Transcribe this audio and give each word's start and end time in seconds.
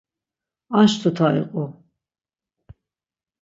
Anş 0.79 0.93
tuta 1.01 1.27
iqu. 1.41 1.63